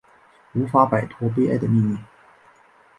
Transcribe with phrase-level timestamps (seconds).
[0.53, 1.97] 无法摆脱悲哀的命运